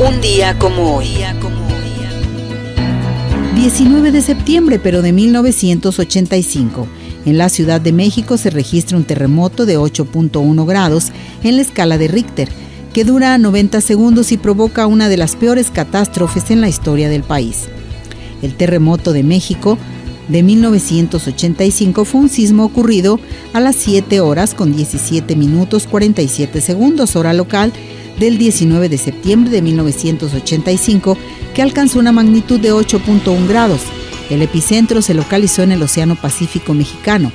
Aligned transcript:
Un 0.00 0.20
día 0.20 0.58
como 0.58 0.96
hoy. 0.96 1.08
19 3.54 4.10
de 4.10 4.22
septiembre, 4.22 4.78
pero 4.78 5.02
de 5.02 5.12
1985. 5.12 6.88
En 7.26 7.38
la 7.38 7.48
Ciudad 7.48 7.80
de 7.80 7.92
México 7.92 8.36
se 8.36 8.50
registra 8.50 8.96
un 8.96 9.04
terremoto 9.04 9.66
de 9.66 9.78
8.1 9.78 10.66
grados 10.66 11.12
en 11.44 11.56
la 11.56 11.62
escala 11.62 11.98
de 11.98 12.08
Richter, 12.08 12.48
que 12.92 13.04
dura 13.04 13.38
90 13.38 13.80
segundos 13.80 14.32
y 14.32 14.38
provoca 14.38 14.86
una 14.86 15.08
de 15.08 15.18
las 15.18 15.36
peores 15.36 15.70
catástrofes 15.70 16.50
en 16.50 16.60
la 16.60 16.68
historia 16.68 17.08
del 17.08 17.22
país. 17.22 17.68
El 18.40 18.54
terremoto 18.54 19.12
de 19.12 19.22
México 19.22 19.78
de 20.28 20.42
1985 20.42 22.04
fue 22.04 22.20
un 22.22 22.28
sismo 22.28 22.64
ocurrido 22.64 23.20
a 23.52 23.60
las 23.60 23.76
7 23.76 24.20
horas 24.20 24.54
con 24.54 24.74
17 24.74 25.36
minutos 25.36 25.86
47 25.86 26.60
segundos 26.60 27.14
hora 27.16 27.32
local 27.32 27.72
del 28.18 28.38
19 28.38 28.88
de 28.88 28.98
septiembre 28.98 29.50
de 29.50 29.62
1985 29.62 31.18
que 31.54 31.62
alcanzó 31.62 31.98
una 31.98 32.12
magnitud 32.12 32.60
de 32.60 32.72
8.1 32.72 33.48
grados. 33.48 33.82
El 34.30 34.42
epicentro 34.42 35.02
se 35.02 35.14
localizó 35.14 35.62
en 35.62 35.72
el 35.72 35.82
Océano 35.82 36.16
Pacífico 36.16 36.74
mexicano, 36.74 37.32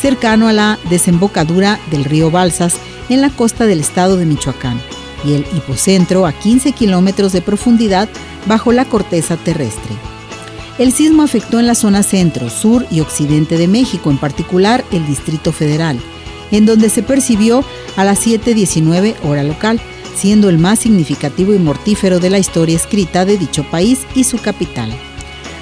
cercano 0.00 0.48
a 0.48 0.52
la 0.52 0.78
desembocadura 0.90 1.80
del 1.90 2.04
río 2.04 2.30
Balsas 2.30 2.76
en 3.08 3.20
la 3.20 3.30
costa 3.30 3.66
del 3.66 3.80
estado 3.80 4.16
de 4.16 4.26
Michoacán, 4.26 4.80
y 5.24 5.34
el 5.34 5.46
hipocentro 5.56 6.26
a 6.26 6.32
15 6.32 6.72
kilómetros 6.72 7.32
de 7.32 7.42
profundidad 7.42 8.08
bajo 8.46 8.72
la 8.72 8.84
corteza 8.84 9.36
terrestre. 9.36 9.94
El 10.78 10.92
sismo 10.92 11.22
afectó 11.22 11.58
en 11.58 11.66
la 11.66 11.74
zona 11.74 12.02
centro, 12.02 12.50
sur 12.50 12.86
y 12.90 13.00
occidente 13.00 13.56
de 13.56 13.66
México, 13.66 14.10
en 14.10 14.18
particular 14.18 14.84
el 14.92 15.06
Distrito 15.06 15.52
Federal, 15.52 15.98
en 16.50 16.66
donde 16.66 16.90
se 16.90 17.02
percibió 17.02 17.64
a 17.96 18.04
las 18.04 18.24
7.19 18.26 19.14
hora 19.24 19.42
local, 19.42 19.80
siendo 20.16 20.48
el 20.48 20.58
más 20.58 20.80
significativo 20.80 21.54
y 21.54 21.58
mortífero 21.58 22.18
de 22.18 22.30
la 22.30 22.38
historia 22.38 22.76
escrita 22.76 23.24
de 23.24 23.38
dicho 23.38 23.64
país 23.70 24.00
y 24.14 24.24
su 24.24 24.38
capital. 24.38 24.90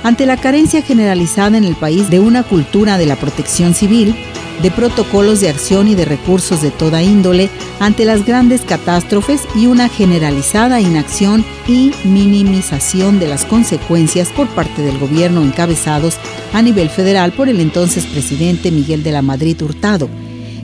Ante 0.02 0.26
la 0.26 0.36
carencia 0.36 0.82
generalizada 0.82 1.56
en 1.58 1.64
el 1.64 1.76
país 1.76 2.10
de 2.10 2.20
una 2.20 2.42
cultura 2.42 2.98
de 2.98 3.06
la 3.06 3.16
protección 3.16 3.74
civil, 3.74 4.14
de 4.62 4.70
protocolos 4.70 5.40
de 5.40 5.48
acción 5.48 5.88
y 5.88 5.94
de 5.94 6.04
recursos 6.04 6.62
de 6.62 6.70
toda 6.70 7.02
índole 7.02 7.50
ante 7.80 8.04
las 8.04 8.24
grandes 8.24 8.62
catástrofes 8.62 9.42
y 9.54 9.66
una 9.66 9.88
generalizada 9.88 10.80
inacción 10.80 11.44
y 11.66 11.92
minimización 12.04 13.18
de 13.18 13.28
las 13.28 13.44
consecuencias 13.44 14.28
por 14.28 14.48
parte 14.48 14.82
del 14.82 14.98
gobierno 14.98 15.42
encabezados 15.42 16.18
a 16.52 16.62
nivel 16.62 16.88
federal 16.88 17.32
por 17.32 17.48
el 17.48 17.60
entonces 17.60 18.06
presidente 18.06 18.70
Miguel 18.70 19.02
de 19.02 19.12
la 19.12 19.22
Madrid 19.22 19.60
Hurtado, 19.60 20.08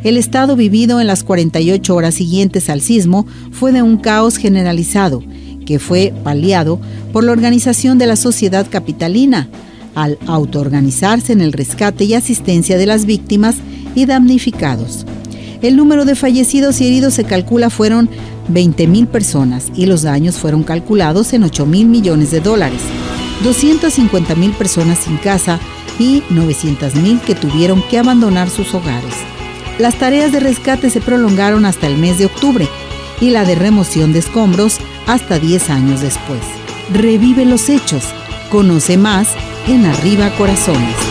el 0.02 0.16
estado 0.16 0.56
vivido 0.56 1.00
en 1.00 1.06
las 1.06 1.24
48 1.24 1.94
horas 1.94 2.14
siguientes 2.14 2.70
al 2.70 2.80
sismo 2.80 3.26
fue 3.52 3.72
de 3.72 3.82
un 3.82 3.98
caos 3.98 4.36
generalizado, 4.36 5.22
que 5.66 5.78
fue 5.78 6.12
paliado 6.24 6.80
por 7.12 7.24
la 7.24 7.32
organización 7.32 7.98
de 7.98 8.06
la 8.06 8.16
sociedad 8.16 8.66
capitalina, 8.68 9.48
al 9.94 10.18
autoorganizarse 10.26 11.32
en 11.32 11.40
el 11.40 11.52
rescate 11.52 12.04
y 12.04 12.14
asistencia 12.14 12.78
de 12.78 12.86
las 12.86 13.04
víctimas 13.04 13.56
y 13.94 14.06
damnificados. 14.06 15.04
El 15.62 15.76
número 15.76 16.04
de 16.04 16.14
fallecidos 16.14 16.80
y 16.80 16.86
heridos 16.86 17.14
se 17.14 17.24
calcula 17.24 17.68
fueron 17.68 18.08
20.000 18.50 19.06
personas 19.08 19.70
y 19.76 19.86
los 19.86 20.02
daños 20.02 20.38
fueron 20.38 20.62
calculados 20.62 21.32
en 21.34 21.42
8 21.42 21.66
mil 21.66 21.86
millones 21.86 22.30
de 22.30 22.40
dólares, 22.40 22.80
250 23.44 24.34
mil 24.36 24.52
personas 24.52 25.00
sin 25.00 25.18
casa 25.18 25.58
y 25.98 26.22
900 26.30 26.94
mil 26.96 27.20
que 27.20 27.34
tuvieron 27.34 27.82
que 27.90 27.98
abandonar 27.98 28.48
sus 28.48 28.74
hogares. 28.74 29.14
Las 29.80 29.94
tareas 29.94 30.30
de 30.30 30.40
rescate 30.40 30.90
se 30.90 31.00
prolongaron 31.00 31.64
hasta 31.64 31.86
el 31.86 31.96
mes 31.96 32.18
de 32.18 32.26
octubre 32.26 32.68
y 33.18 33.30
la 33.30 33.46
de 33.46 33.54
remoción 33.54 34.12
de 34.12 34.18
escombros 34.18 34.78
hasta 35.06 35.38
10 35.38 35.70
años 35.70 36.02
después. 36.02 36.42
Revive 36.92 37.46
los 37.46 37.70
hechos. 37.70 38.04
Conoce 38.50 38.98
más 38.98 39.28
en 39.66 39.86
Arriba 39.86 40.28
Corazones. 40.36 41.09